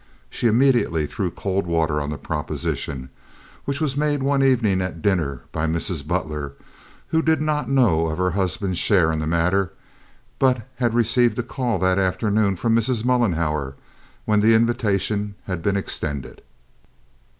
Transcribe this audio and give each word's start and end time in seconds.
She 0.31 0.47
immediately 0.47 1.05
threw 1.05 1.29
cold 1.29 1.67
water 1.67 2.01
on 2.01 2.09
the 2.09 2.17
proposition, 2.17 3.11
which 3.65 3.79
was 3.79 3.95
made 3.95 4.23
one 4.23 4.41
evening 4.41 4.81
at 4.81 5.03
dinner 5.03 5.43
by 5.51 5.67
Mrs. 5.67 6.07
Butler, 6.07 6.53
who 7.09 7.21
did 7.21 7.39
not 7.39 7.69
know 7.69 8.07
of 8.07 8.17
her 8.17 8.31
husband's 8.31 8.79
share 8.79 9.11
in 9.11 9.19
the 9.19 9.27
matter, 9.27 9.73
but 10.39 10.67
had 10.77 10.95
received 10.95 11.37
a 11.37 11.43
call 11.43 11.77
that 11.77 11.99
afternoon 11.99 12.55
from 12.55 12.75
Mrs. 12.75 13.05
Mollenhauer, 13.05 13.75
when 14.25 14.39
the 14.41 14.55
invitation 14.55 15.35
had 15.43 15.61
been 15.61 15.77
extended. 15.77 16.41